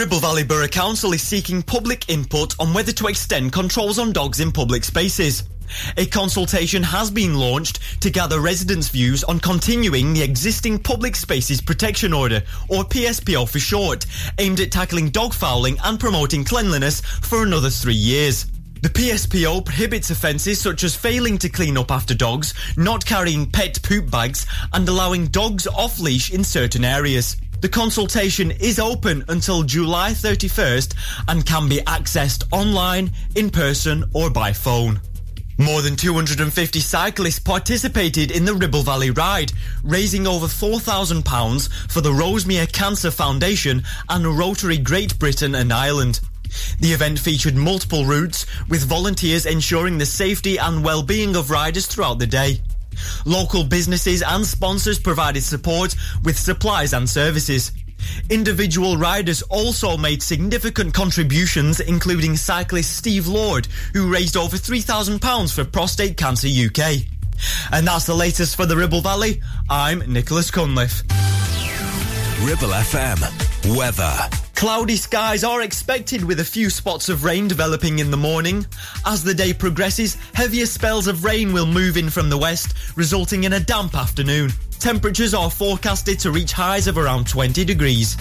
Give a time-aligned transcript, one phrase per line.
[0.00, 4.40] Ribble Valley Borough Council is seeking public input on whether to extend controls on dogs
[4.40, 5.42] in public spaces.
[5.98, 11.60] A consultation has been launched to gather residents' views on continuing the existing Public Spaces
[11.60, 14.06] Protection Order, or PSPO for short,
[14.38, 18.46] aimed at tackling dog fouling and promoting cleanliness for another three years.
[18.80, 23.78] The PSPO prohibits offences such as failing to clean up after dogs, not carrying pet
[23.82, 27.36] poop bags, and allowing dogs off leash in certain areas.
[27.60, 30.94] The consultation is open until July 31st
[31.28, 34.98] and can be accessed online, in person, or by phone.
[35.58, 39.52] More than 250 cyclists participated in the Ribble Valley Ride,
[39.84, 46.20] raising over £4,000 for the Rosemere Cancer Foundation and Rotary Great Britain and Ireland.
[46.80, 52.18] The event featured multiple routes, with volunteers ensuring the safety and well-being of riders throughout
[52.18, 52.62] the day.
[53.24, 55.94] Local businesses and sponsors provided support
[56.24, 57.72] with supplies and services.
[58.30, 65.64] Individual riders also made significant contributions, including cyclist Steve Lord, who raised over £3,000 for
[65.64, 67.02] Prostate Cancer UK.
[67.72, 69.40] And that's the latest for the Ribble Valley.
[69.68, 71.02] I'm Nicholas Cunliffe.
[72.42, 73.49] Ribble FM.
[73.66, 74.16] Weather.
[74.54, 78.66] Cloudy skies are expected with a few spots of rain developing in the morning.
[79.06, 83.44] As the day progresses, heavier spells of rain will move in from the west, resulting
[83.44, 84.50] in a damp afternoon.
[84.78, 88.16] Temperatures are forecasted to reach highs of around 20 degrees.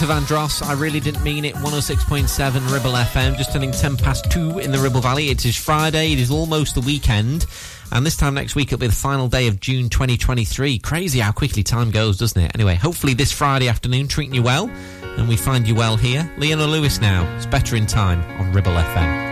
[0.00, 1.54] Luther Vandross, I really didn't mean it.
[1.56, 5.28] 106.7 Ribble FM, just turning 10 past 2 in the Ribble Valley.
[5.28, 7.44] It is Friday, it is almost the weekend.
[7.92, 10.78] And this time next week, it'll be the final day of June 2023.
[10.78, 12.50] Crazy how quickly time goes, doesn't it?
[12.54, 14.70] Anyway, hopefully this Friday afternoon treating you well,
[15.18, 16.32] and we find you well here.
[16.38, 17.30] Leona Lewis now.
[17.36, 19.29] It's better in time on Ribble FM.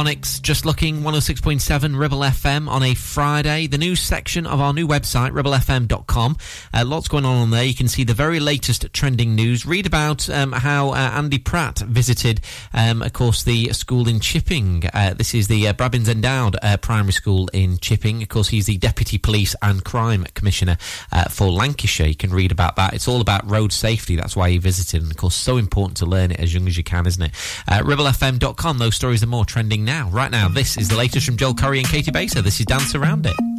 [0.00, 3.68] Stereophonics, just looking 106.7 Ribble FM on a Friday.
[3.68, 6.36] The news section of our new website, ribblefm.com.
[6.74, 7.62] Uh, lots going on on there.
[7.62, 9.64] You can see the very latest trending news.
[9.64, 12.40] Read about um, how uh, Andy Pratt visited,
[12.74, 14.82] um, of course, the school in Chipping.
[14.92, 18.20] Uh, this is the uh, Endowed uh, Primary School in Chipping.
[18.20, 20.78] Of course, he's the Deputy Police and Crime Commissioner
[21.12, 22.08] uh, for Lancashire.
[22.08, 22.92] You can read about that.
[22.92, 24.16] It's all about road safety.
[24.16, 25.02] That's why he visited.
[25.02, 27.30] And, of course, so important to learn it as young as you can, isn't it?
[27.68, 28.78] Uh, ribblefm.com.
[28.78, 30.10] Those stories are more trending now.
[30.10, 32.40] Right now, this is the latest from Joel Corry and Caity Baser.
[32.40, 33.49] This is Dance Around It.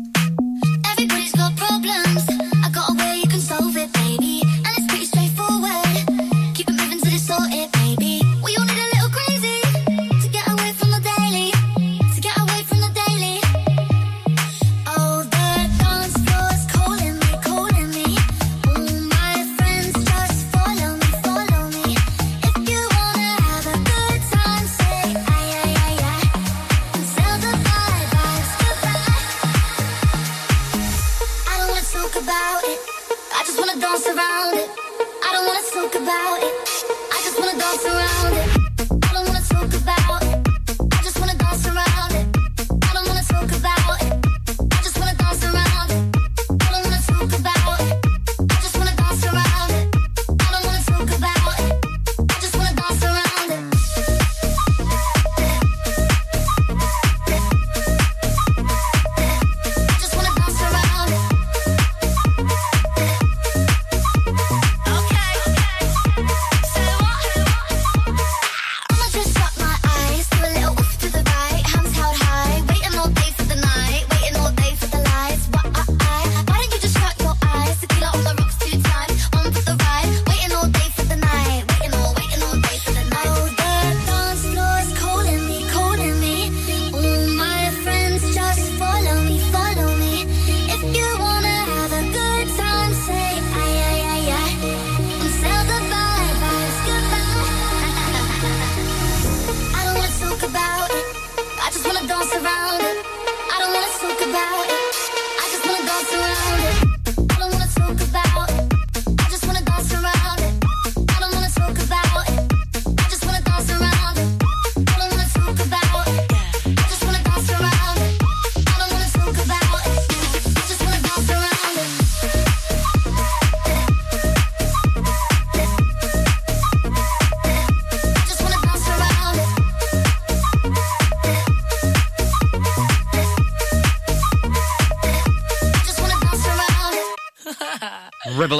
[34.18, 34.70] It.
[35.24, 36.53] I don't wanna talk about it.
[37.12, 38.61] I just wanna dance around it.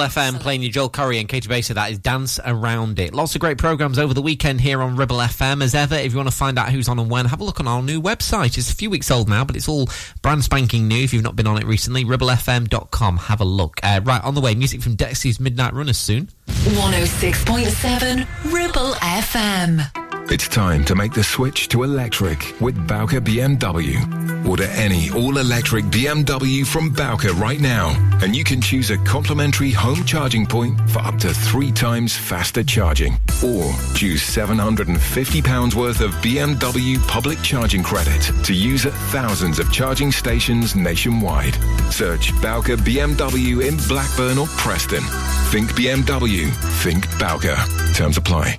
[0.02, 1.74] FM playing you Joel Corry and Caity Baser.
[1.74, 3.14] That is Dance Around It.
[3.14, 5.62] Lots of great programs over the weekend here on Ribble FM.
[5.62, 7.60] As ever, if you want to find out who's on and when, have a look
[7.60, 8.58] on our new website.
[8.58, 9.88] It's a few weeks old now, but it's all
[10.22, 11.02] brand spanking new.
[11.02, 13.16] If you've not been on it recently, ribblefm.com.
[13.16, 13.80] Have a look.
[13.82, 16.28] Uh, right, on the way, music from Dexy's Midnight Runners soon.
[16.48, 20.30] 106.7 Ribble FM.
[20.30, 24.21] It's time to make the switch to electric with Bowker BMW.
[24.48, 27.90] Order any all-electric BMW from Bowker right now,
[28.22, 32.64] and you can choose a complimentary home charging point for up to three times faster
[32.64, 33.14] charging.
[33.44, 40.10] Or choose £750 worth of BMW public charging credit to use at thousands of charging
[40.10, 41.54] stations nationwide.
[41.92, 45.02] Search Bowker BMW in Blackburn or Preston.
[45.50, 46.50] Think BMW.
[46.82, 47.56] Think Bowker.
[47.94, 48.58] Terms apply.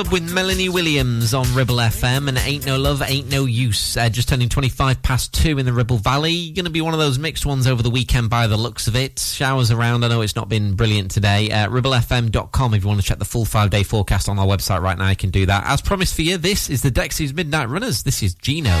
[0.00, 3.98] Sub with Melanie Williams on Ribble FM and Ain't No Love, Ain't No Use.
[3.98, 6.52] Uh, just turning 25 past 2 in the Ribble Valley.
[6.52, 8.96] Going to be one of those mixed ones over the weekend by the looks of
[8.96, 9.18] it.
[9.18, 10.02] Showers around.
[10.04, 11.50] I know it's not been brilliant today.
[11.50, 14.80] Uh, ribblefm.com if you want to check the full five day forecast on our website
[14.80, 15.64] right now, you can do that.
[15.66, 18.02] As promised for you, this is the Dexys Midnight Runners.
[18.02, 18.80] This is Geno.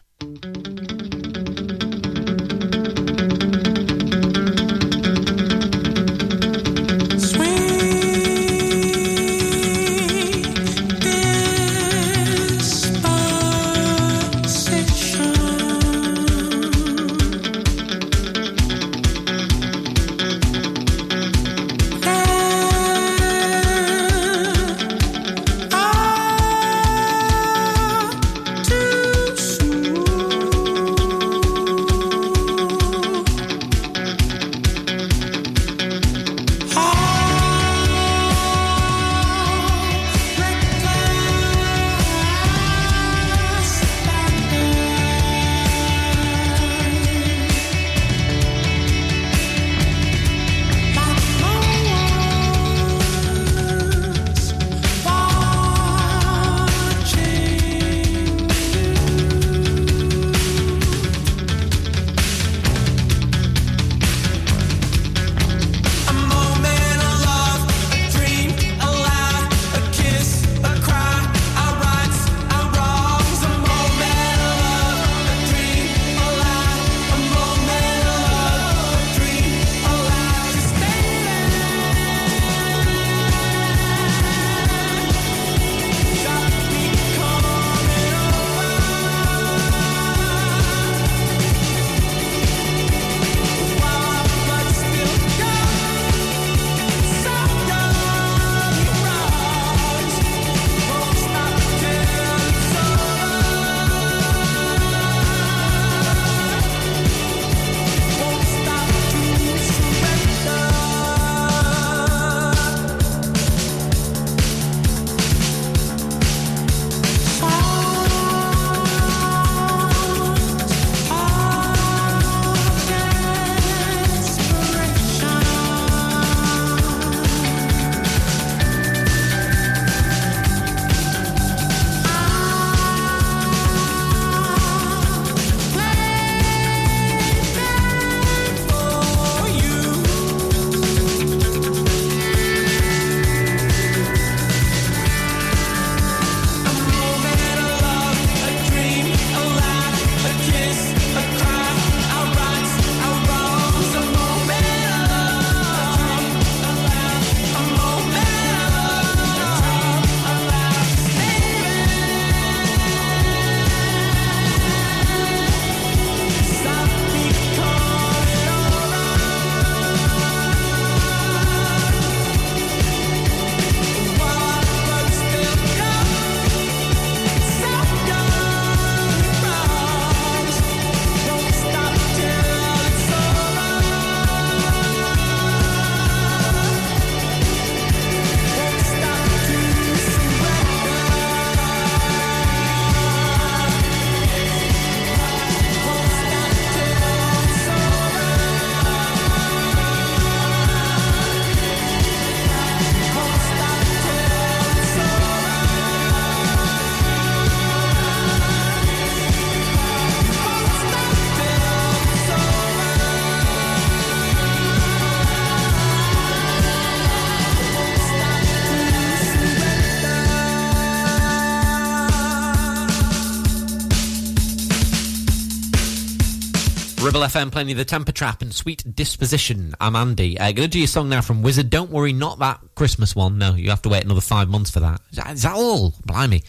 [227.21, 229.75] Ribble FM playing you the Temper Trap and Sweet Disposition.
[229.79, 230.39] I'm Andy.
[230.39, 231.69] Uh, gonna do your song now from Wizzard.
[231.69, 233.37] Don't worry, not that Christmas one.
[233.37, 235.01] No, you have to wait another five months for that.
[235.11, 235.93] Is that, is that all?
[236.03, 236.41] Blimey.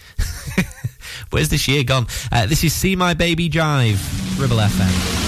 [1.30, 2.06] Where's this year gone?
[2.30, 5.21] Uh, this is See My Baby Jive, Ribble FM.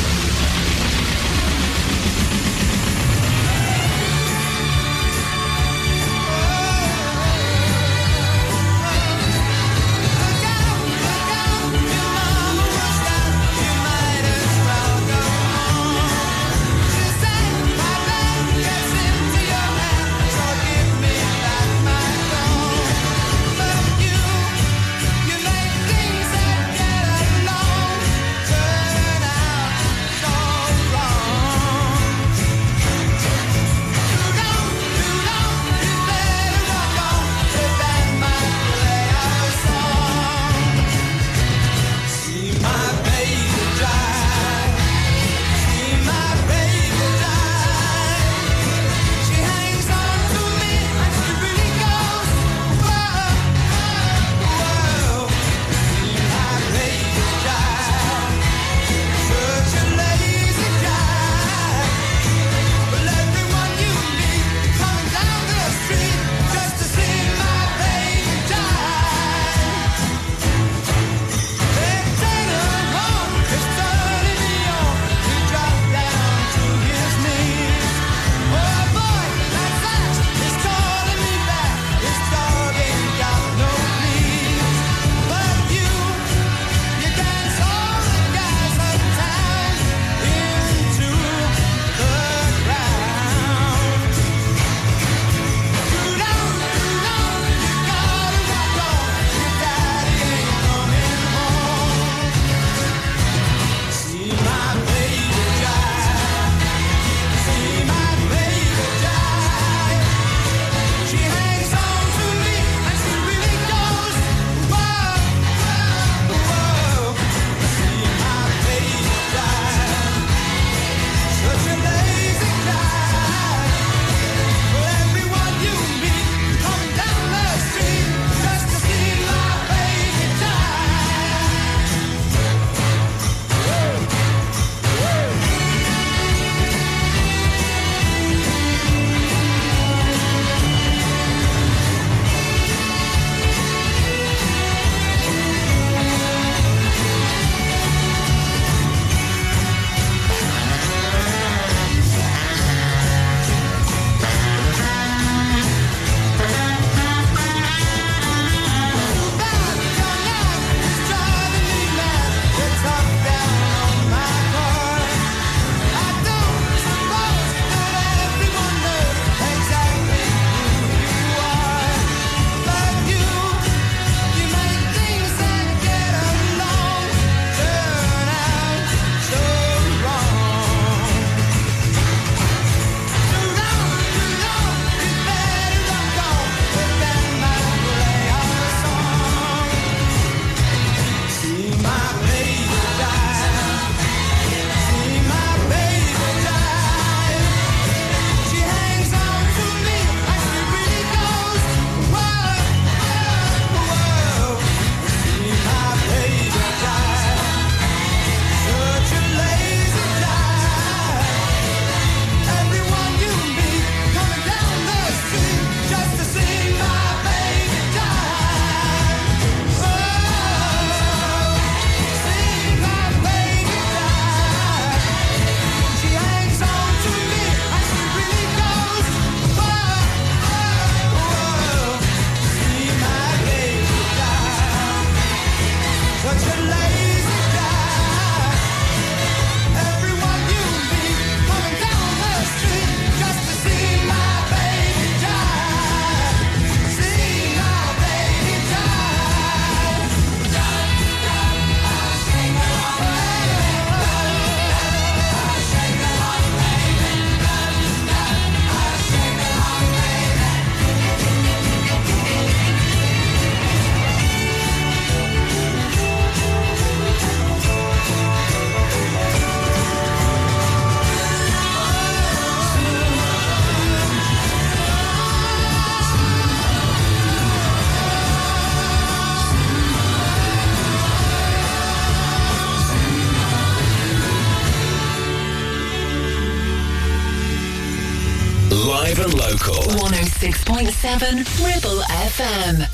[291.04, 292.00] 7 Ribble
[292.32, 292.88] FM.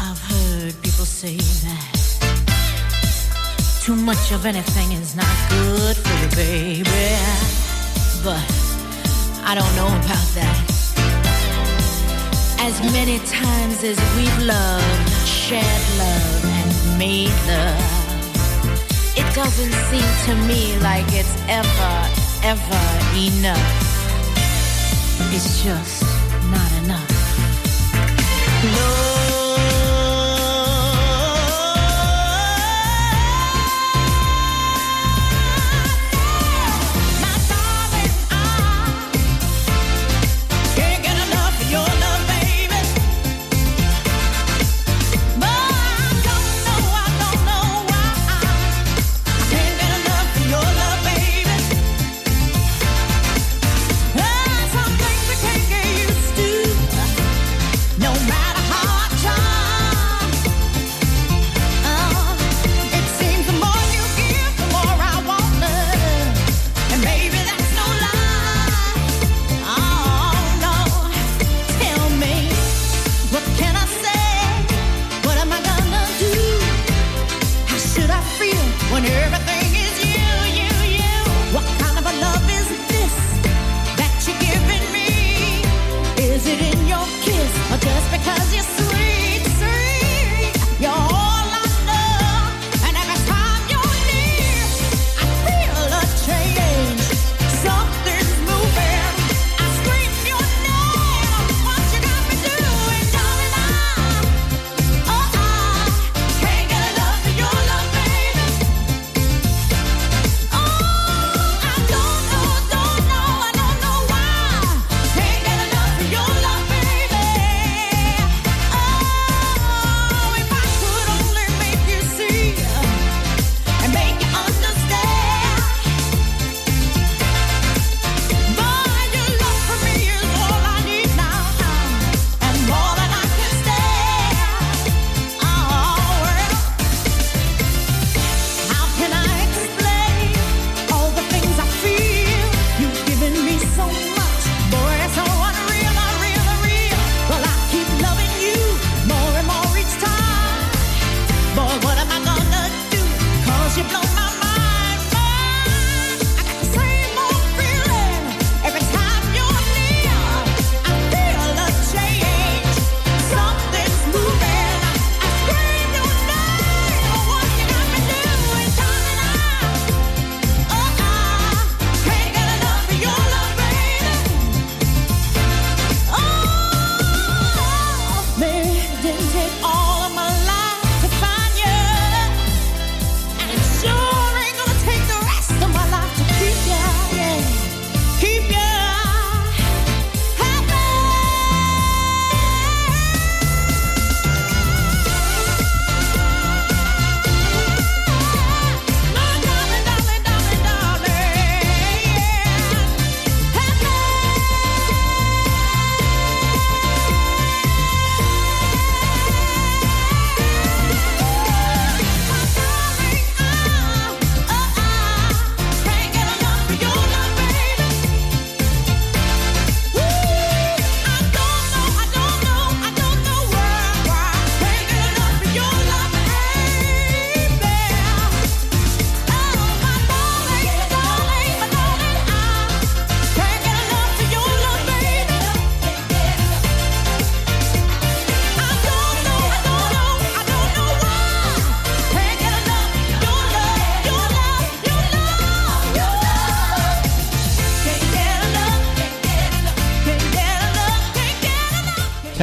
[0.00, 1.94] I've heard people say that
[3.84, 7.14] too much of anything is not good for the baby.
[8.24, 8.42] But
[9.46, 10.58] I don't know about that.
[12.58, 17.78] As many times as we've loved, shared love, and made love,
[19.14, 21.94] it doesn't seem to me like it's ever,
[22.42, 22.82] ever
[23.14, 23.70] enough.
[25.32, 26.11] It's just
[28.72, 29.01] know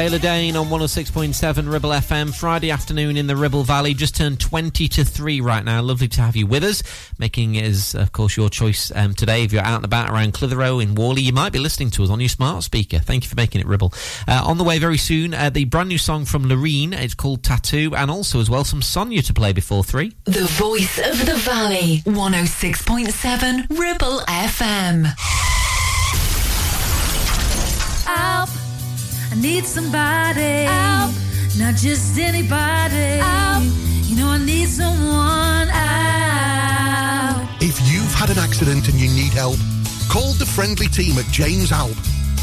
[0.10, 2.34] Taylor Dayne on 106.7 Ribble FM.
[2.34, 3.94] Friday afternoon in the Ribble Valley.
[3.94, 5.84] Just turned 20 to 3 right now.
[5.84, 6.82] Lovely to have you with us.
[7.20, 9.44] Making is, of course, your choice um, today.
[9.44, 12.10] If you're out and about around Clitheroe in Whalley, you might be listening to us
[12.10, 12.98] on your smart speaker.
[12.98, 13.94] Thank you for making it Ribble.
[14.28, 16.92] Uh, on the way very soon, uh, the brand new song from Loreen.
[16.92, 17.94] It's called Tattoo.
[17.96, 20.12] And also, as well, some Sonia to play before 3.
[20.24, 22.02] The voice of the valley.
[22.08, 25.06] 106.7 Ribble FM.
[28.08, 28.59] Alpha.
[29.32, 30.66] I need somebody.
[30.66, 31.14] Help.
[31.58, 33.20] Not just anybody.
[33.22, 33.64] Help.
[34.08, 35.68] You know, I need someone.
[35.68, 35.90] Help.
[37.62, 39.60] If you've had an accident and you need help,
[40.10, 41.96] call the friendly team at James Alp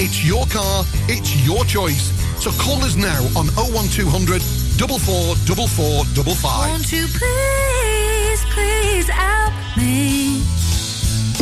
[0.00, 2.12] It's your car, it's your choice.
[2.40, 4.40] So call us now on 01200
[4.78, 6.70] 444455.
[6.70, 10.57] Won't you please, please help me?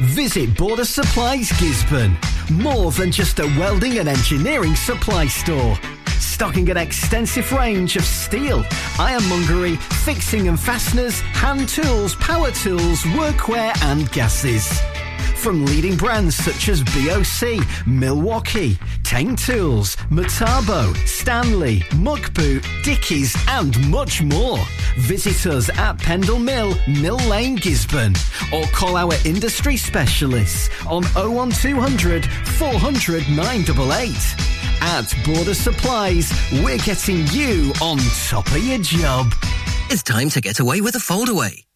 [0.00, 2.16] Visit Border Supplies Gisburn.
[2.50, 5.76] More than just a welding and engineering supply store.
[6.20, 8.64] Stocking an extensive range of steel,
[9.00, 9.74] ironmongery,
[10.04, 14.68] fixing and fasteners, hand tools, power tools, workwear and gases.
[15.34, 18.78] From leading brands such as BOC, Milwaukee,
[19.08, 24.58] Teng Tools, Metabo, Stanley, Muck Boot, Dickies, and much more.
[24.98, 28.14] Visit us at Pendle Mill, Mill Lane, Gisburn,
[28.52, 34.14] or call our industry specialists on 01200 400 988.
[34.82, 36.30] At Border Supplies,
[36.62, 37.96] we're getting you on
[38.28, 39.32] top of your job.
[39.88, 41.64] It's time to get away with a foldaway.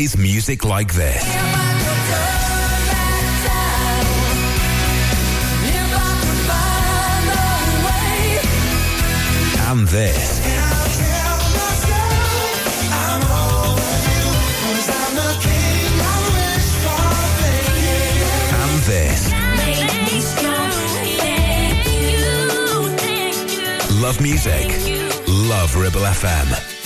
[0.00, 1.22] Plays music like this.
[9.68, 10.40] And this.
[18.54, 19.30] And this.
[24.00, 24.66] Love music.
[25.28, 26.79] Love Ribble FM.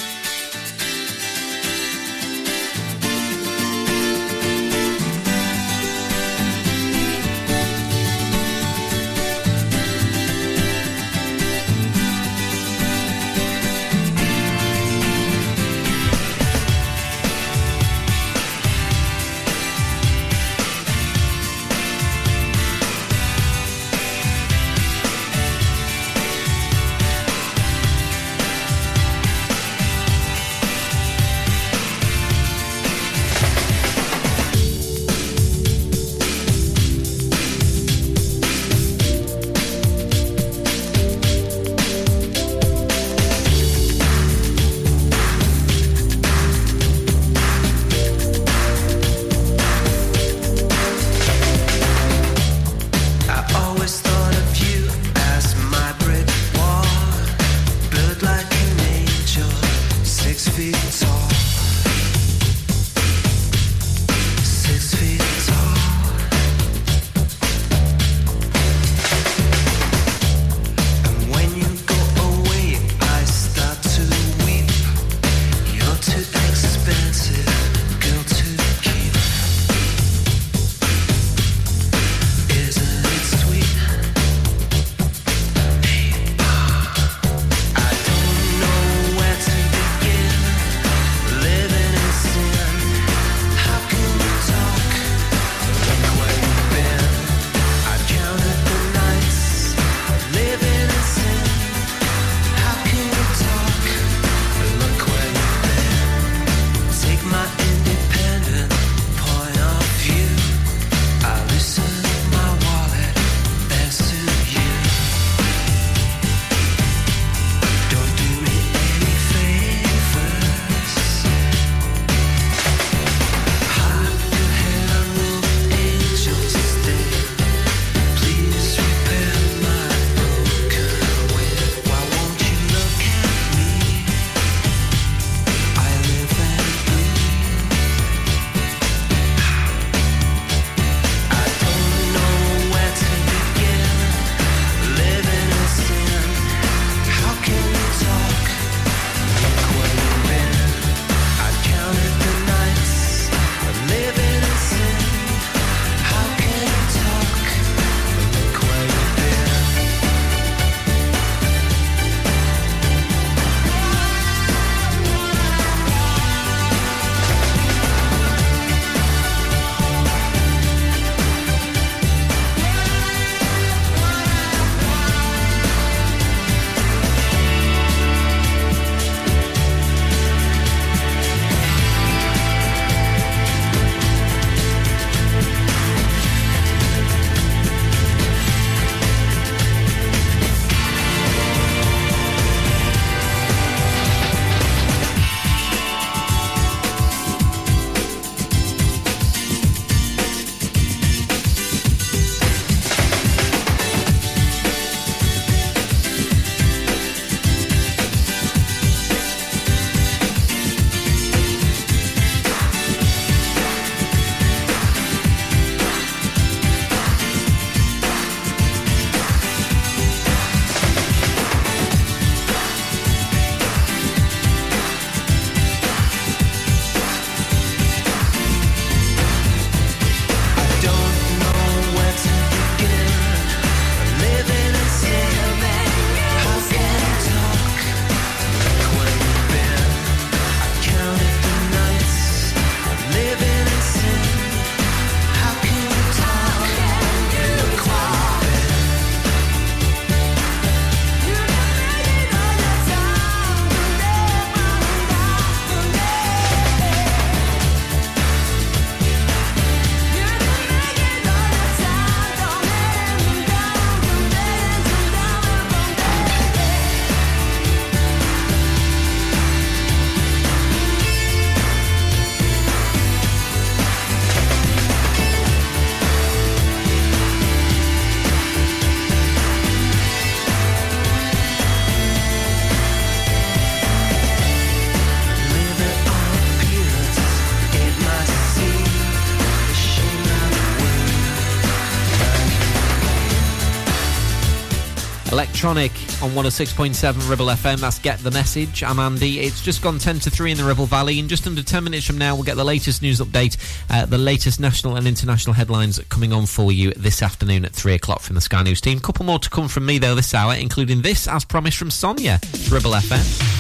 [295.65, 297.81] Electronic on 106.7 Ribble FM.
[297.81, 298.83] That's Get the Message.
[298.83, 299.41] I'm Andy.
[299.41, 301.19] It's just gone 10 to 3 in the Ribble Valley.
[301.19, 303.57] In just under 10 minutes from now, we'll get the latest news update,
[303.89, 307.95] uh, the latest national and international headlines coming on for you this afternoon at 3
[307.95, 308.99] o'clock from the Sky News team.
[308.99, 311.91] A couple more to come from me, though, this hour, including this, as promised, from
[311.91, 312.41] Sonia.
[312.43, 313.54] It's Ribble FM.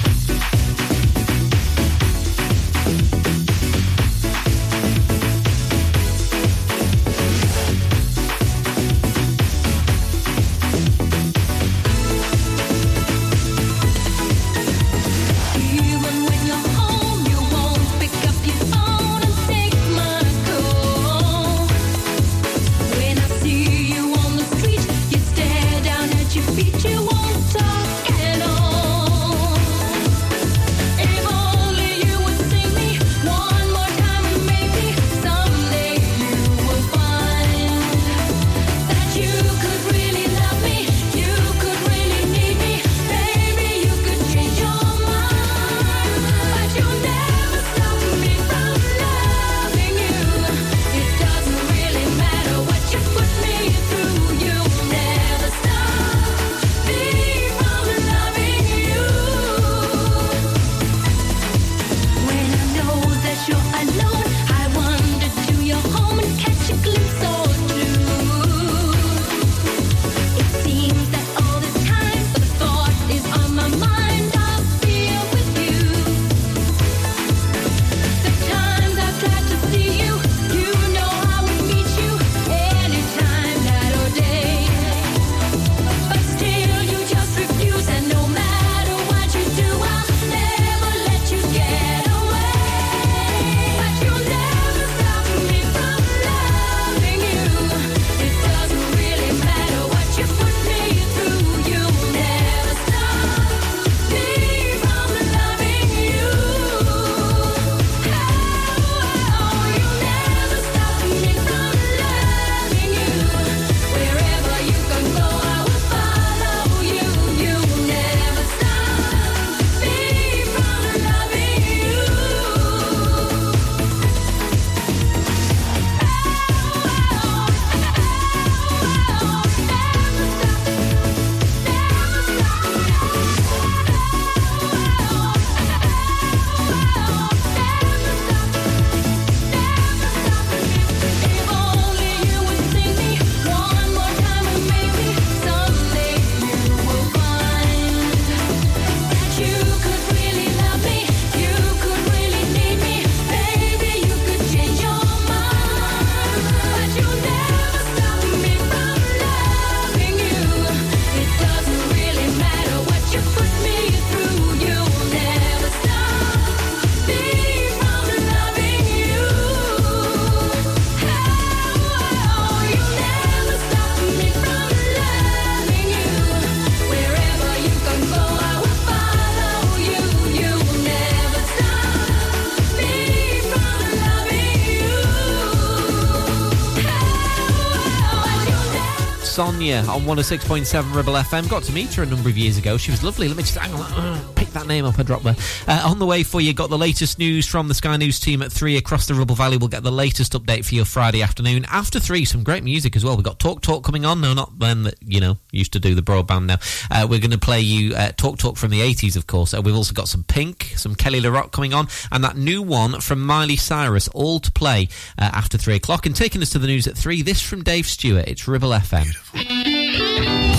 [189.44, 191.50] Sonia on 106.7 Ribble FM.
[191.50, 192.78] Got to meet her a number of years ago.
[192.78, 193.28] She was lovely.
[193.28, 194.98] Let me just hang on, that name up.
[194.98, 195.36] I dropped there.
[195.68, 198.42] Uh, on the way for you, got the latest news from the Sky News team
[198.42, 199.56] at three across the Ribble Valley.
[199.56, 201.64] We'll get the latest update for your Friday afternoon.
[201.66, 203.16] After three, some great music as well.
[203.16, 204.20] We've got Talk Talk coming on.
[204.20, 206.56] No, not them that, you know, used to do the broadband now.
[206.90, 209.54] Uh, we're going to play you uh, Talk Talk from the 80s, of course.
[209.54, 213.00] Uh, we've also got some Pink, some Kelly LaRock coming on, and that new one
[213.00, 214.88] from Miley Cyrus, all to play
[215.18, 216.06] uh, after three o'clock.
[216.06, 218.28] And taking us to the news at three, this from Dave Stewart.
[218.28, 219.14] It's Ribble FM.
[219.34, 220.53] I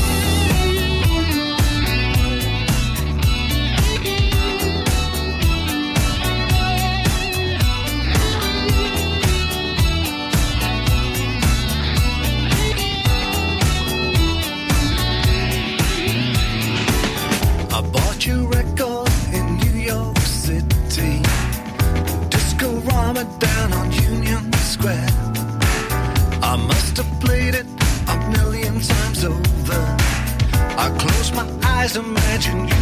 [32.36, 32.75] imagine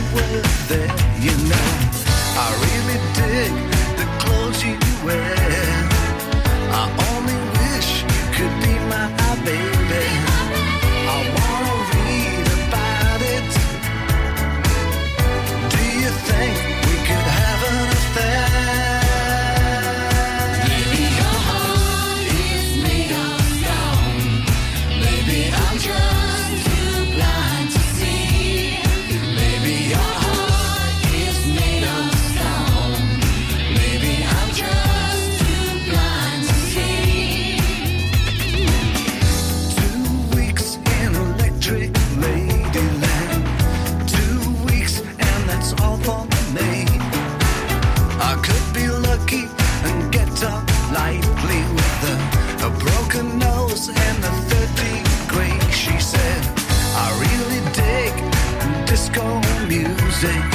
[60.24, 60.53] music.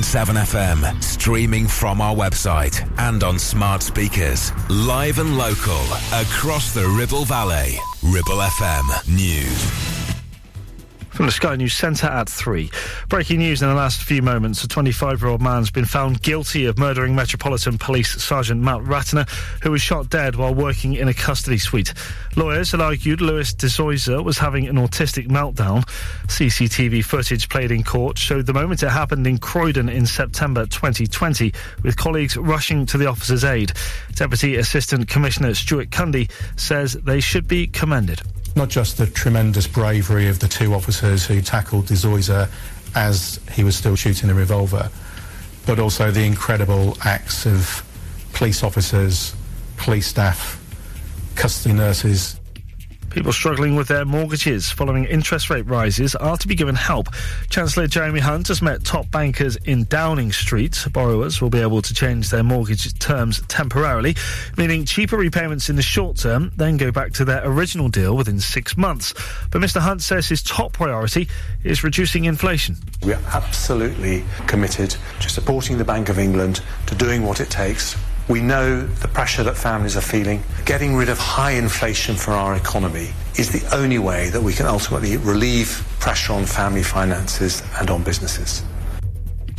[0.00, 4.50] 106.7 FM, streaming from our website and on smart speakers.
[4.70, 5.82] Live and local
[6.12, 7.78] across the Ribble Valley.
[8.02, 9.90] Ribble FM News.
[11.10, 12.70] From the Sky News Centre at 3.
[13.10, 14.64] Breaking news in the last few moments.
[14.64, 19.28] A 25 year old man's been found guilty of murdering Metropolitan Police Sergeant Matt Ratana,
[19.62, 21.92] who was shot dead while working in a custody suite.
[22.36, 25.86] Lawyers had argued Louis de Zoysa was having an autistic meltdown.
[26.30, 31.52] CCTV footage played in court showed the moment it happened in Croydon in September 2020,
[31.82, 33.72] with colleagues rushing to the officer's aid.
[34.14, 38.22] Deputy Assistant Commissioner Stuart Cundy says they should be commended.
[38.56, 42.48] not just the tremendous bravery of the two officers who tackled De Zoysa
[42.94, 44.90] as he was still shooting the revolver,
[45.66, 47.84] but also the incredible acts of
[48.32, 49.34] police officers,
[49.76, 50.58] police staff,
[51.34, 52.39] custody nurses,
[53.10, 57.08] People struggling with their mortgages following interest rate rises are to be given help.
[57.48, 60.86] Chancellor Jeremy Hunt has met top bankers in Downing Street.
[60.92, 64.14] Borrowers will be able to change their mortgage terms temporarily,
[64.56, 68.38] meaning cheaper repayments in the short term, then go back to their original deal within
[68.38, 69.12] six months.
[69.50, 69.80] But Mr.
[69.80, 71.28] Hunt says his top priority
[71.64, 72.76] is reducing inflation.
[73.04, 77.96] We are absolutely committed to supporting the Bank of England, to doing what it takes.
[78.30, 80.44] We know the pressure that families are feeling.
[80.64, 84.66] Getting rid of high inflation for our economy is the only way that we can
[84.66, 88.62] ultimately relieve pressure on family finances and on businesses.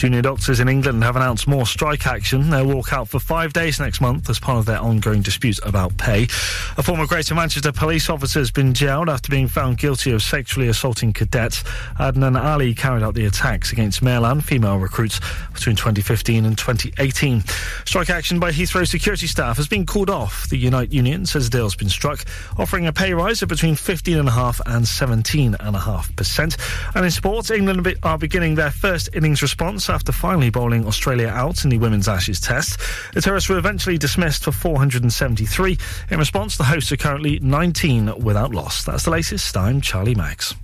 [0.01, 2.49] Junior doctors in England have announced more strike action.
[2.49, 5.95] They'll walk out for five days next month as part of their ongoing dispute about
[5.97, 6.23] pay.
[6.23, 10.69] A former Greater Manchester police officer has been jailed after being found guilty of sexually
[10.69, 11.61] assaulting cadets.
[11.99, 15.19] Adnan Ali carried out the attacks against male and female recruits
[15.53, 17.43] between 2015 and 2018.
[17.85, 20.49] Strike action by Heathrow security staff has been called off.
[20.49, 22.25] The Unite Union says a deal's been struck,
[22.57, 26.95] offering a pay rise of between 15.5 and 17.5%.
[26.95, 31.63] And in sports, England are beginning their first innings response after finally bowling Australia out
[31.63, 32.79] in the Women's Ashes Test.
[33.13, 35.77] The tourists were eventually dismissed for 473.
[36.09, 38.83] In response, the hosts are currently 19 without loss.
[38.83, 39.55] That's the latest.
[39.55, 40.55] I'm Charlie Max.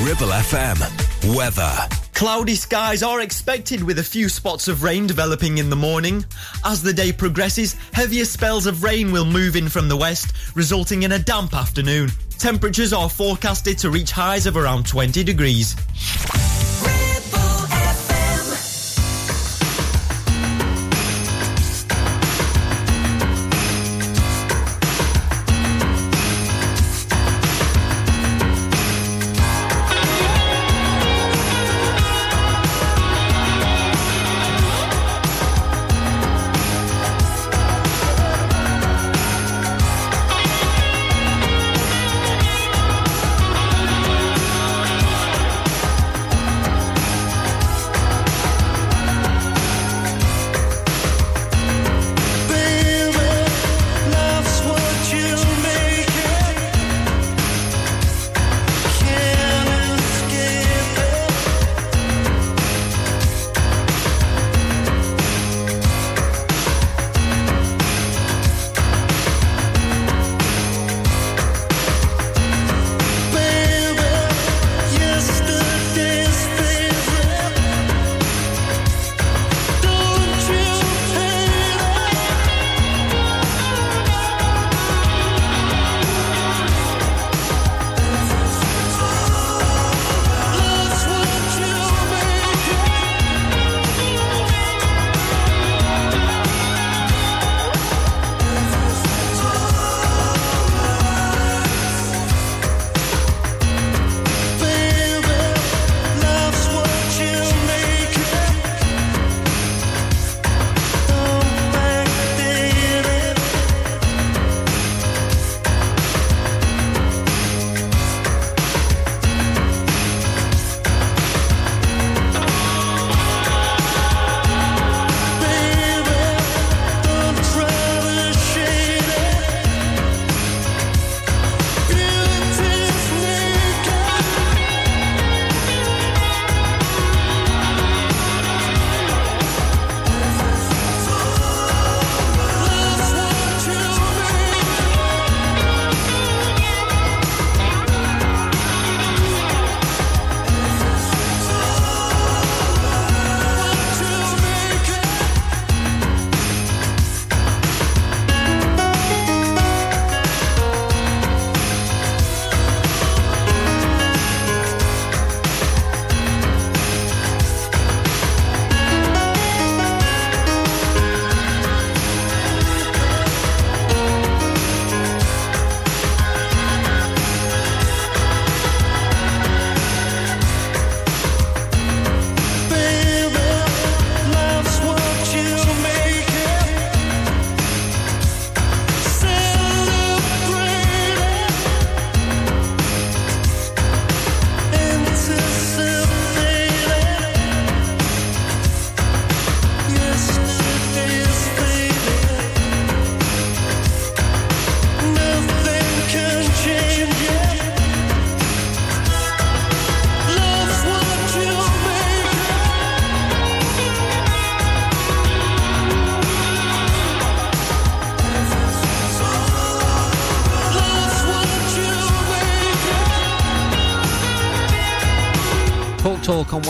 [0.00, 1.36] Ribble FM.
[1.36, 2.07] Weather.
[2.18, 6.24] Cloudy skies are expected with a few spots of rain developing in the morning.
[6.64, 11.04] As the day progresses, heavier spells of rain will move in from the west, resulting
[11.04, 12.10] in a damp afternoon.
[12.36, 15.76] Temperatures are forecasted to reach highs of around 20 degrees.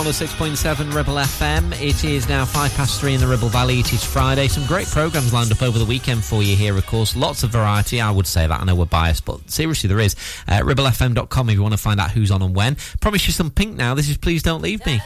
[0.08, 1.70] 106.7 Ribble FM.
[1.86, 3.80] It is now five past three in the Ribble Valley.
[3.80, 4.48] It is Friday.
[4.48, 7.14] Some great programmes lined up over the weekend for you here, of course.
[7.14, 8.00] Lots of variety.
[8.00, 8.58] I would say that.
[8.58, 10.16] I know we're biased, but seriously, there is.
[10.48, 12.78] Uh, ribblefm.com if you want to find out who's on and when.
[13.02, 13.92] Promise you some pink now.
[13.94, 14.98] This is Please Don't Leave Me.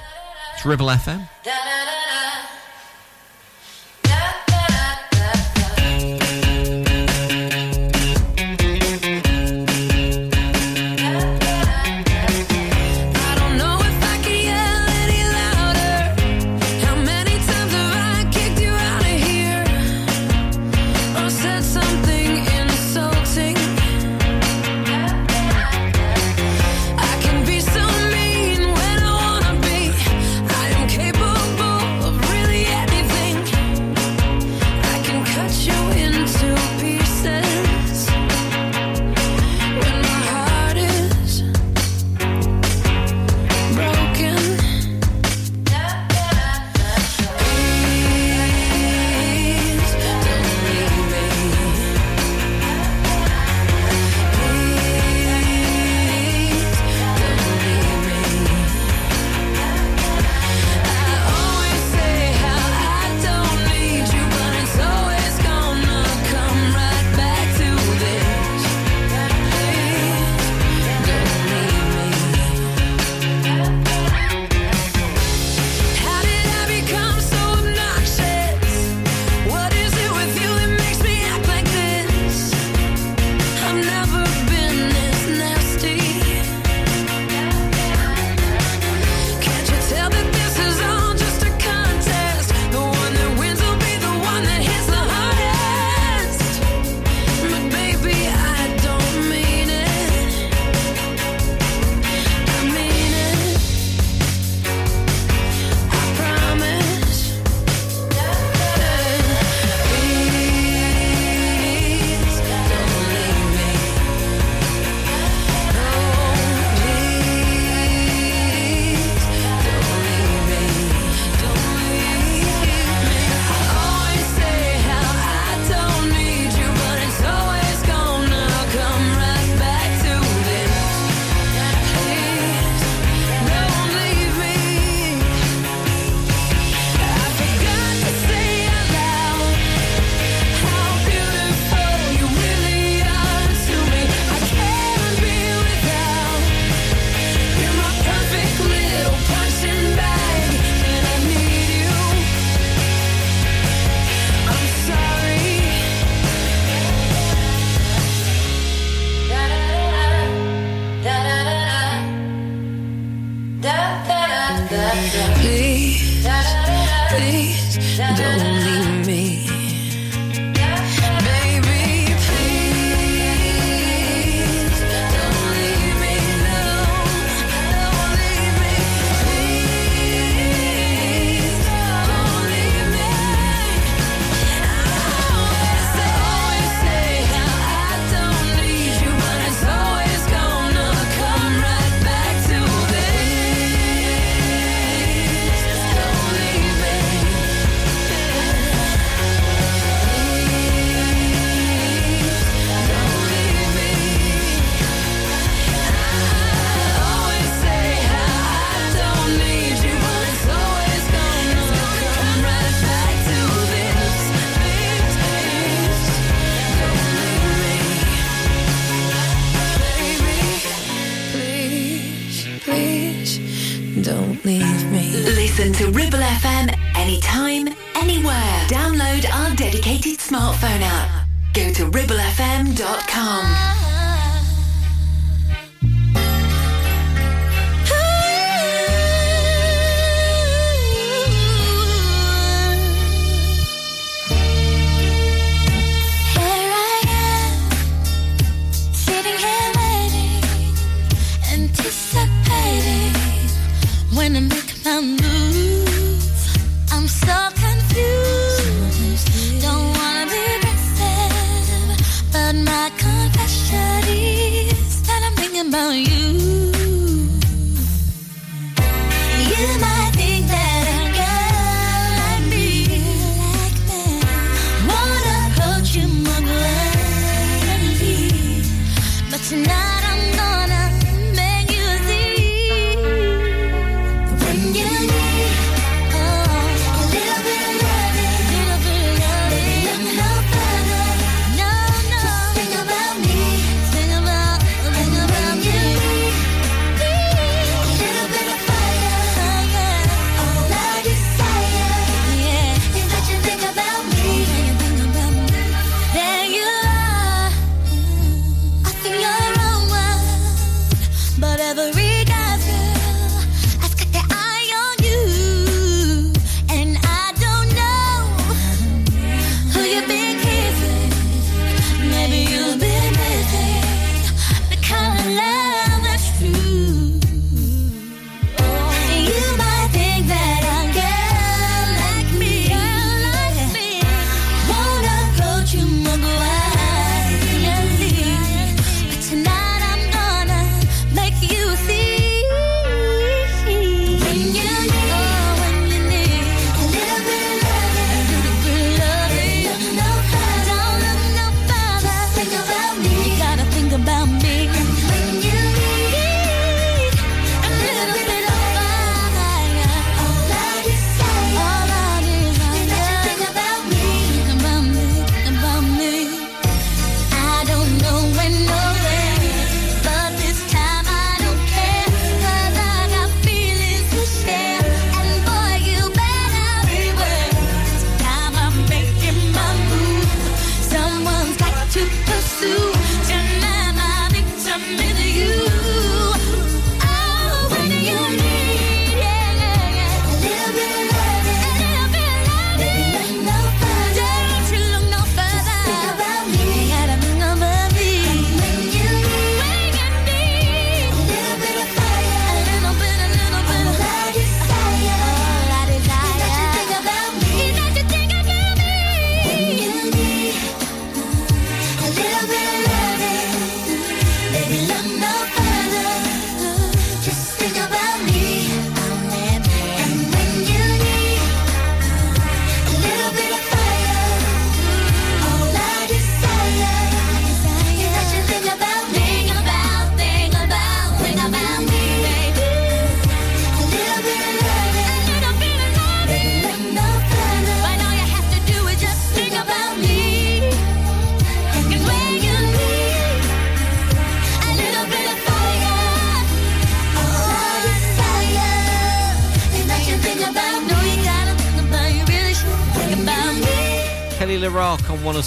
[0.54, 1.28] It's Ribble FM.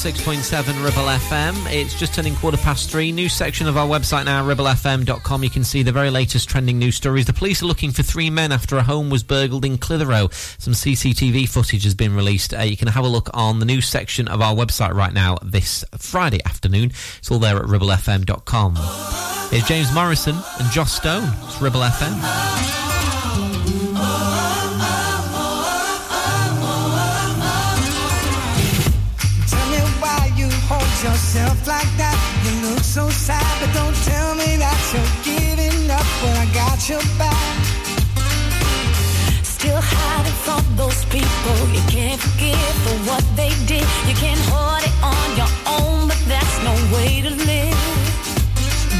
[0.05, 1.73] 106.7 Ribble FM.
[1.73, 3.11] It's just turning quarter past three.
[3.11, 5.43] New section of our website now, ribblefm.com.
[5.43, 7.25] You can see the very latest trending news stories.
[7.25, 10.29] The police are looking for three men after a home was burgled in Clitheroe.
[10.59, 12.53] Some CCTV footage has been released.
[12.53, 15.39] Uh, you can have a look on the news section of our website right now
[15.41, 16.91] this Friday afternoon.
[17.17, 18.75] It's all there at ribblefm.com.
[19.49, 21.27] Here's James Morrison and Joss Stone.
[21.45, 22.74] It's Ribble FM.
[31.35, 32.17] yourself like that.
[32.45, 36.79] You look so sad, but don't tell me that you're giving up when I got
[36.87, 37.55] your back.
[39.43, 41.57] Still hiding from those people.
[41.75, 43.85] You can't forgive for what they did.
[44.07, 47.79] You can't hold it on your own, but that's no way to live.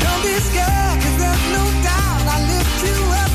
[0.03, 3.34] Don't be scared, cause there's no doubt I lift you up.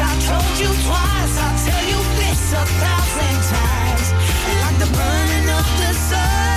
[0.00, 4.08] I told you twice, I'll tell you this a thousand times.
[4.62, 6.51] Like the burning of the sun.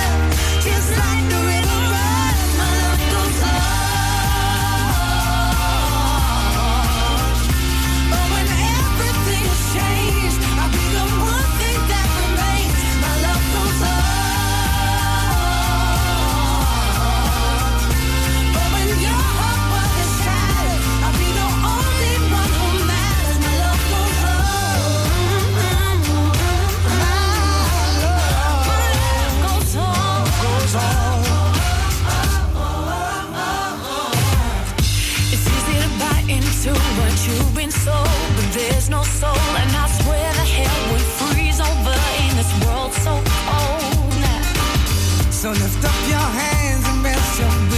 [45.46, 47.75] So lift up your hands and rest your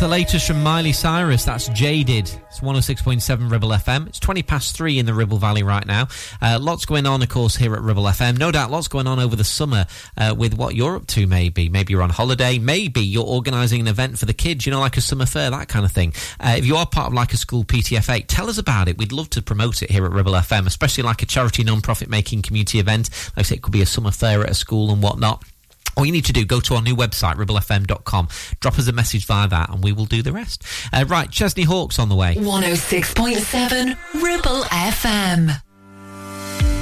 [0.00, 1.44] the latest from Miley Cyrus.
[1.44, 2.24] That's Jaded.
[2.46, 4.06] It's 106.7 Ribble FM.
[4.06, 6.08] It's 20 past three in the Ribble Valley right now.
[6.40, 8.38] Uh, lots going on, of course, here at Ribble FM.
[8.38, 9.84] No doubt lots going on over the summer
[10.16, 11.68] uh, with what you're up to, maybe.
[11.68, 12.58] Maybe you're on holiday.
[12.58, 15.68] Maybe you're organising an event for the kids, you know, like a summer fair, that
[15.68, 16.14] kind of thing.
[16.38, 18.96] Uh, if you are part of like a school PTFA, tell us about it.
[18.96, 22.40] We'd love to promote it here at Ribble FM, especially like a charity non-profit making
[22.40, 23.10] community event.
[23.36, 25.44] Like I say, it could be a summer fair at a school and whatnot.
[26.00, 28.28] All you need to do, go to our new website, ribblefm.com,
[28.60, 30.64] drop us a message via that, and we will do the rest.
[30.94, 32.36] Uh, right, Chesney Hawks on the way.
[32.36, 35.60] 106.7 Ribble FM.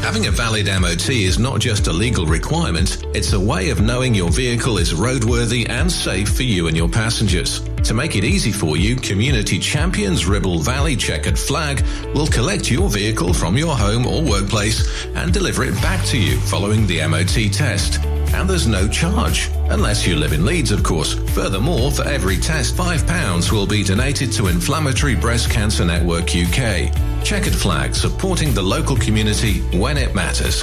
[0.03, 4.15] Having a valid MOT is not just a legal requirement, it's a way of knowing
[4.15, 7.59] your vehicle is roadworthy and safe for you and your passengers.
[7.85, 11.83] To make it easy for you, Community Champions Ribble Valley Checkered Flag
[12.15, 16.39] will collect your vehicle from your home or workplace and deliver it back to you
[16.41, 18.03] following the MOT test.
[18.35, 21.15] And there's no charge, unless you live in Leeds, of course.
[21.31, 26.93] Furthermore, for every test, £5 will be donated to Inflammatory Breast Cancer Network UK.
[27.25, 30.63] Checkered Flag, supporting the local community when it matters.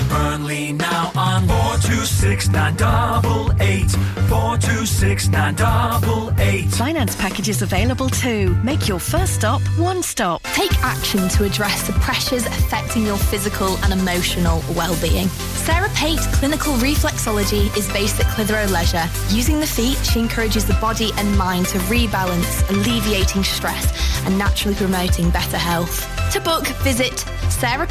[0.51, 3.91] Burnley now on 426 988,
[4.27, 6.69] 426 988.
[6.71, 8.55] Finance packages available too.
[8.63, 10.43] Make your first stop one stop.
[10.53, 15.27] Take action to address the pressures affecting your physical and emotional well-being.
[15.65, 19.05] Sarah Pate Clinical Reflexology is based at Clitheroe Leisure.
[19.29, 23.85] Using the feet, she encourages the body and mind to rebalance, alleviating stress
[24.25, 26.07] and naturally promoting better health.
[26.33, 27.87] To book, visit Sarah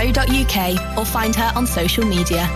[0.00, 0.32] Clinical
[0.96, 2.48] or find her on social media.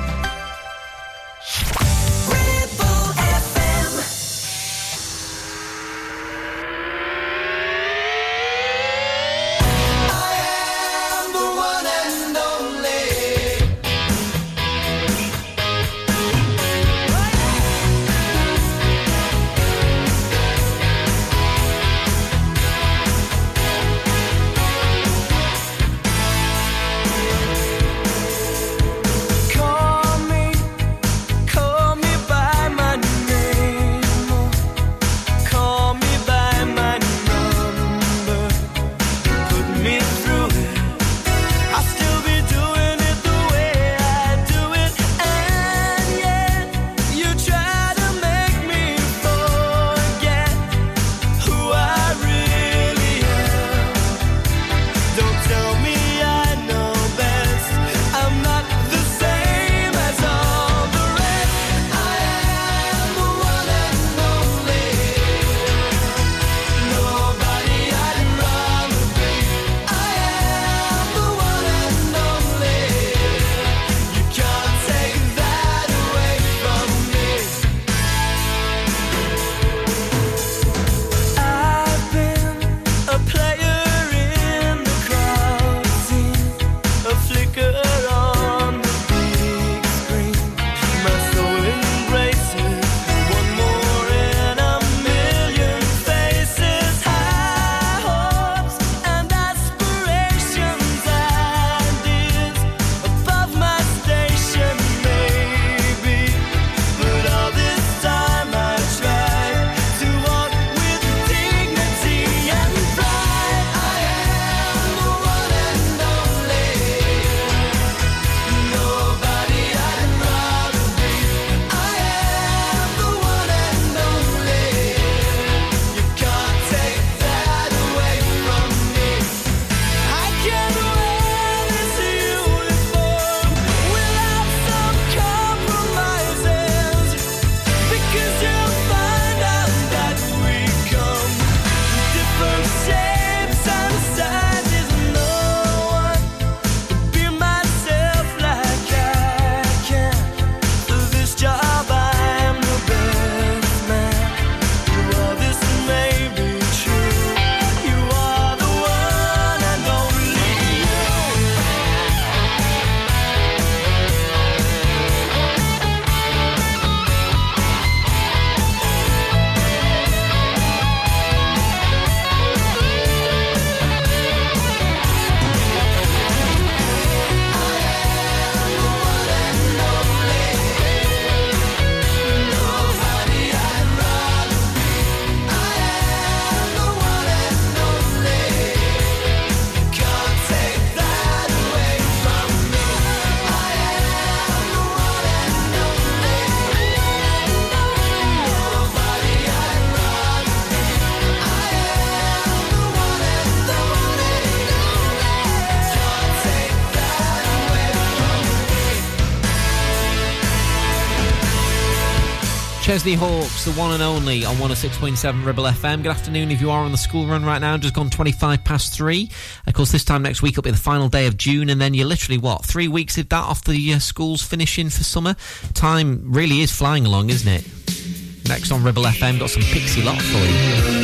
[212.94, 216.04] Chesney Hawks, the one and only on 106.7 Ribble FM.
[216.04, 218.94] Good afternoon if you are on the school run right now, just gone 25 past
[218.94, 219.32] three.
[219.66, 221.92] Of course, this time next week will be the final day of June, and then
[221.92, 225.34] you're literally, what, three weeks if that off the uh, schools finishing for summer?
[225.72, 228.48] Time really is flying along, isn't it?
[228.48, 231.03] Next on Ribble FM, got some Pixie Lott for you.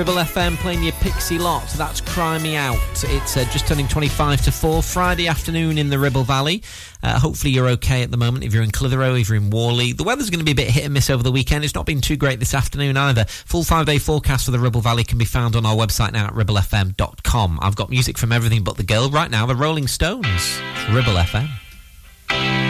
[0.00, 1.68] Ribble FM playing your Pixie Lott.
[1.76, 2.78] That's Cry Me Out.
[3.04, 6.62] It's uh, just turning 25 to 4, Friday afternoon in the Ribble Valley.
[7.02, 9.92] Uh, hopefully you're okay at the moment if you're in Clitheroe, if you're in Whalley.
[9.92, 11.64] The weather's going to be a bit hit and miss over the weekend.
[11.64, 13.26] It's not been too great this afternoon either.
[13.26, 16.28] Full five day forecast for the Ribble Valley can be found on our website now
[16.28, 17.58] at ribblefm.com.
[17.60, 20.24] I've got music from everything but the girl right now, the Rolling Stones.
[20.26, 22.69] It's Ribble FM.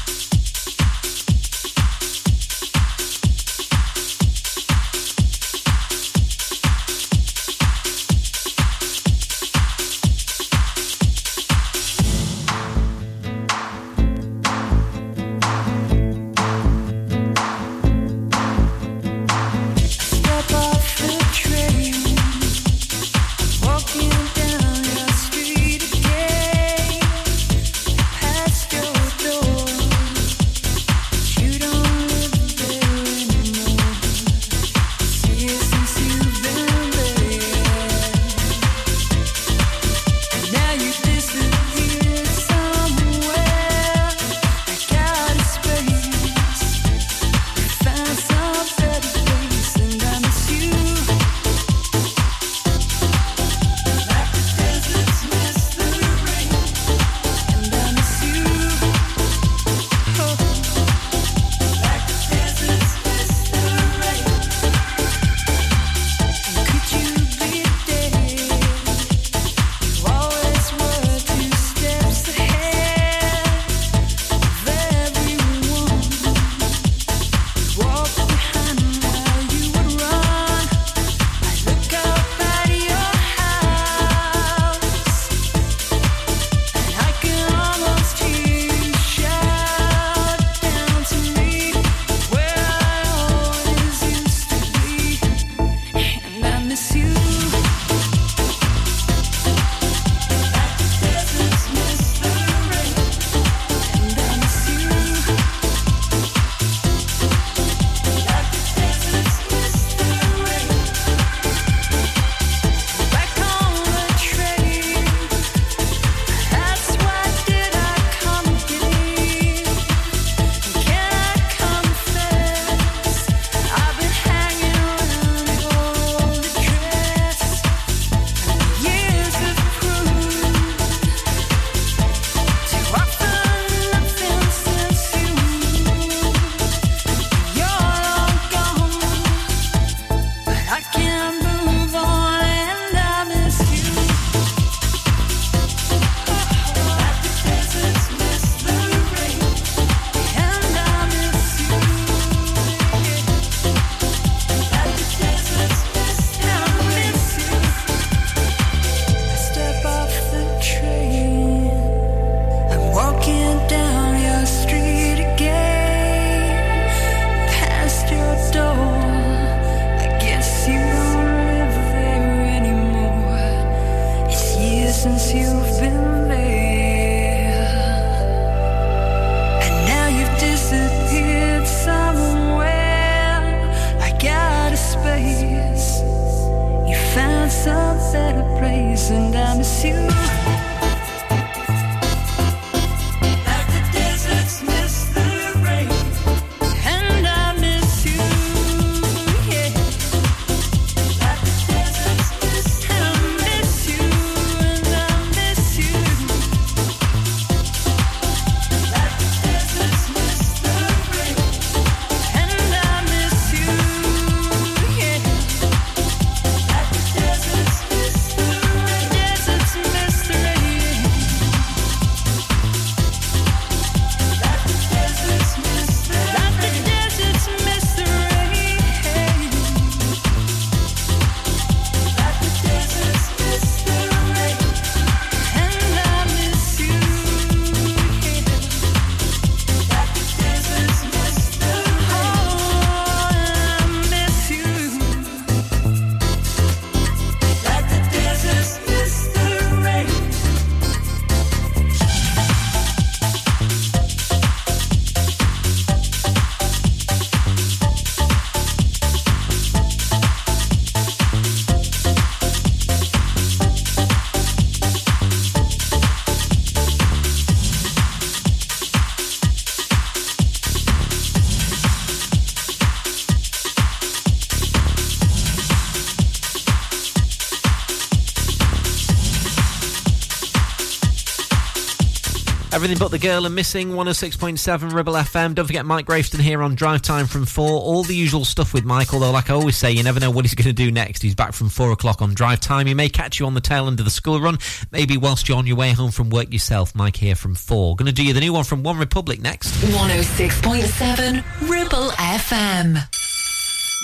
[282.81, 285.53] Everything but the girl and missing 106.7 Ribble FM.
[285.53, 287.63] Don't forget Mike Graveston here on Drive Time from 4.
[287.63, 290.45] All the usual stuff with Mike, although, like I always say, you never know what
[290.45, 291.21] he's going to do next.
[291.21, 292.87] He's back from 4 o'clock on Drive Time.
[292.87, 294.57] He may catch you on the tail end of the school run,
[294.91, 296.95] maybe whilst you're on your way home from work yourself.
[296.95, 297.95] Mike here from 4.
[297.97, 299.69] Going to do you the new one from One Republic next.
[299.83, 302.97] 106.7 Ribble FM.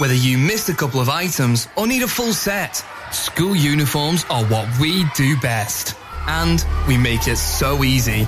[0.01, 4.45] Whether you missed a couple of items or need a full set, school uniforms are
[4.45, 5.95] what we do best.
[6.27, 8.27] And we make it so easy.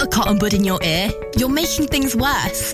[0.00, 1.10] A cotton bud in your ear.
[1.36, 2.72] You're making things worse.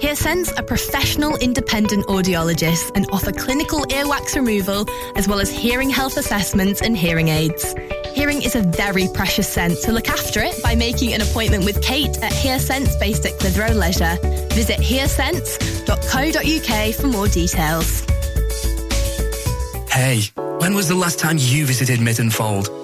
[0.00, 6.16] HearSense are professional independent audiologists and offer clinical earwax removal as well as hearing health
[6.16, 7.74] assessments and hearing aids.
[8.14, 11.82] Hearing is a very precious sense, so look after it by making an appointment with
[11.82, 14.16] Kate at HearSense based at Clitheroe Leisure.
[14.54, 18.00] Visit hearsense.co.uk for more details.
[19.90, 20.22] Hey,
[20.60, 22.83] when was the last time you visited Mytton Fold?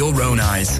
[0.01, 0.79] own eyes.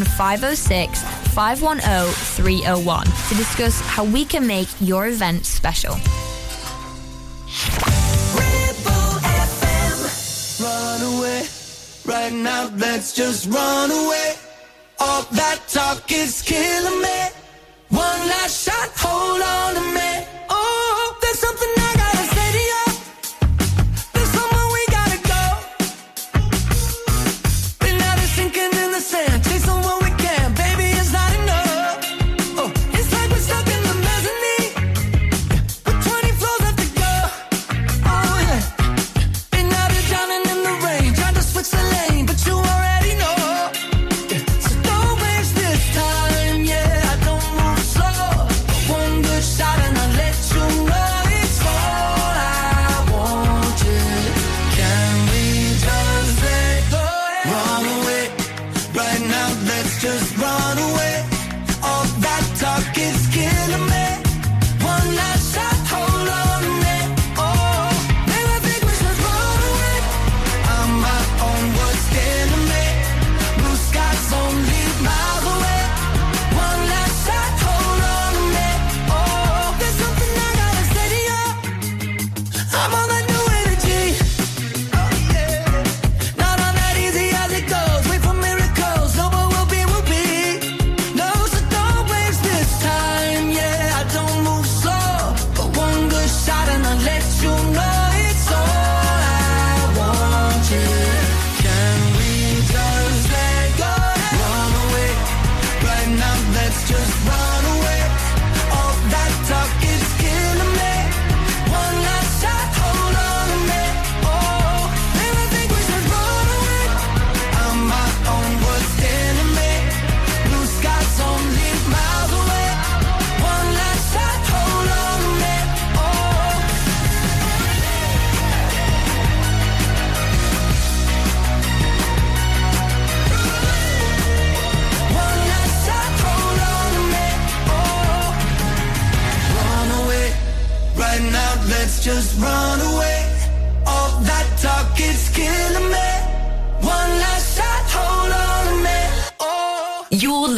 [0.00, 1.02] 07506
[1.34, 5.94] 510 301 to discuss how we can make your event special.
[10.62, 11.42] Run away.
[12.06, 14.34] Right now, let's just run away.
[14.98, 17.20] All that talk is killing me.
[17.90, 20.11] One last shot, hold on to me.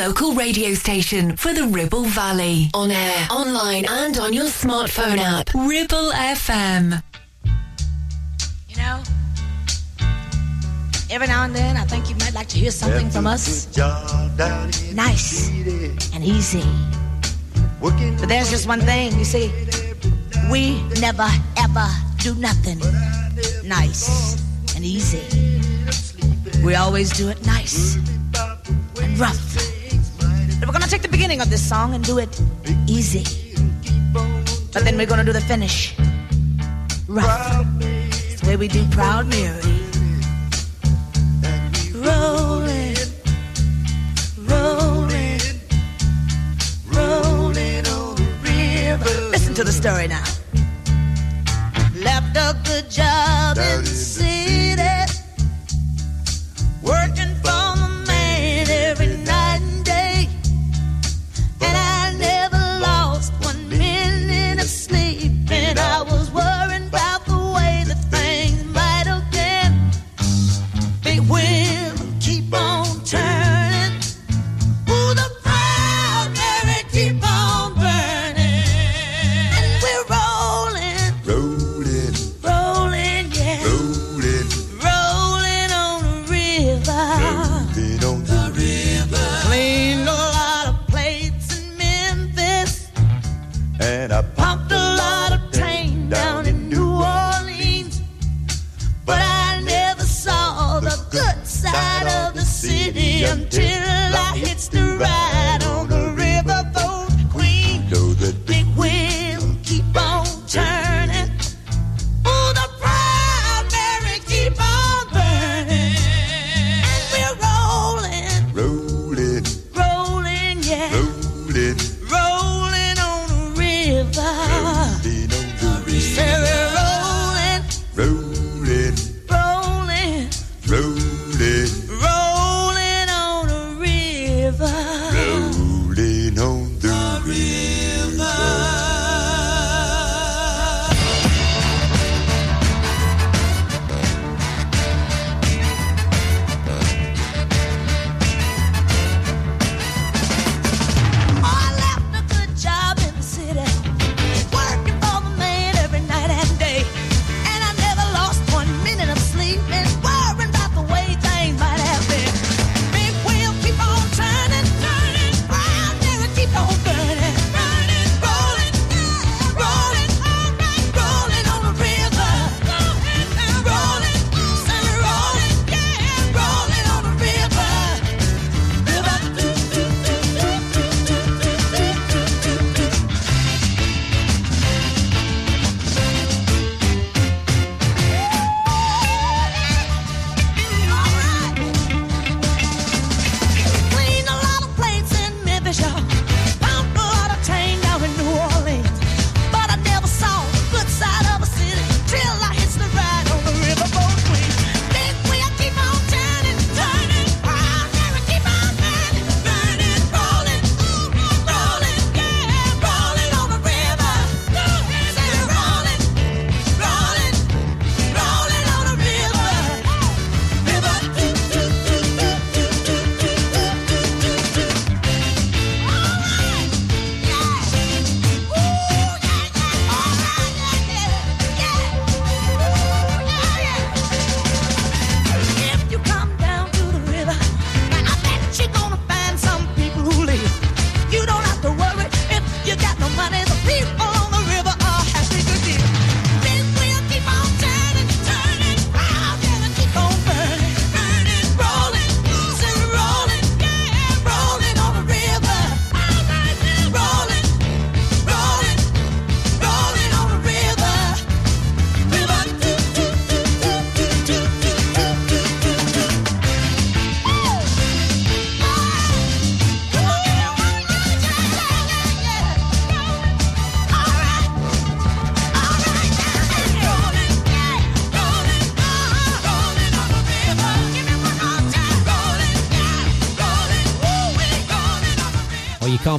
[0.06, 2.68] Local radio station for the Ribble Valley.
[2.74, 5.48] On air, online, and on your smartphone app.
[5.55, 7.02] Ribble FM.
[8.68, 9.02] You know,
[11.10, 13.74] every now and then, I think you might like to hear something from us.
[14.93, 15.48] Nice
[16.12, 16.64] and easy.
[17.81, 19.51] But there's just one thing, you see.
[20.51, 22.78] We never ever do nothing
[23.64, 24.36] nice
[24.76, 25.24] and easy.
[26.62, 27.97] We always do it nice
[29.01, 29.73] and rough.
[30.65, 32.41] But we're gonna take the beginning of this song and do it
[32.86, 33.23] easy.
[34.73, 35.95] But then we're gonna do the finish
[37.07, 37.66] rough.
[37.82, 39.61] It's the way we do Proud Mary.
[41.93, 42.97] Rolling,
[44.39, 45.41] rolling,
[46.97, 49.28] rolling on the river.
[49.32, 50.24] Listen to the story now.
[51.95, 54.53] Left a good job in the city,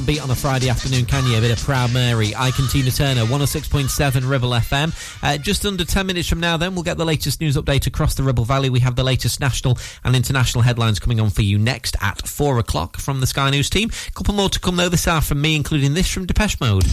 [0.06, 1.36] beat on a Friday afternoon, can you?
[1.36, 4.94] A bit of Proud Mary, Ike and Tina Turner, 106.7 Ribble FM.
[5.22, 8.14] Uh, just under 10 minutes from now, then, we'll get the latest news update across
[8.14, 8.70] the Ribble Valley.
[8.70, 12.58] We have the latest national and international headlines coming on for you next at 4
[12.58, 13.90] o'clock from the Sky News team.
[14.06, 16.84] A couple more to come, though, this hour from me, including this from Depeche Mode.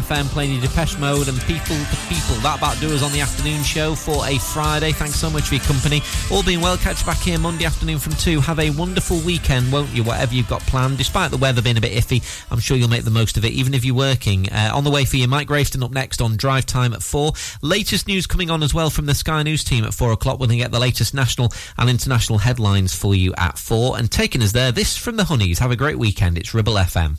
[0.00, 2.36] FM playing you Depeche Mode and People to People.
[2.42, 4.92] That about do us on the afternoon show for a Friday.
[4.92, 6.00] Thanks so much for your company.
[6.30, 8.40] All being well, catch back here Monday afternoon from 2.
[8.40, 10.02] Have a wonderful weekend, won't you?
[10.02, 10.98] Whatever you've got planned.
[10.98, 13.52] Despite the weather being a bit iffy, I'm sure you'll make the most of it,
[13.52, 14.48] even if you're working.
[14.50, 17.32] Uh, on the way for you, Mike Grayston up next on Drive Time at 4.
[17.62, 20.38] Latest news coming on as well from the Sky News team at 4 o'clock.
[20.38, 23.98] We're going to get the latest national and international headlines for you at 4.
[23.98, 25.58] And taking us there, this from the Honeys.
[25.58, 26.38] Have a great weekend.
[26.38, 27.18] It's Ribble FM.